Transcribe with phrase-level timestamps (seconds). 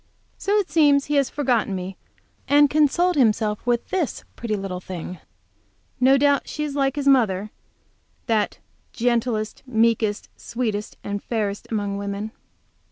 [0.39, 1.95] So it seems he has forgotten me,
[2.47, 5.19] and consoled himself with this pretty little thing.
[5.99, 7.51] No doubt she is like his mother,
[8.25, 8.57] that
[8.93, 12.31] "gentlest, meekest, sweetest and fairest among women!"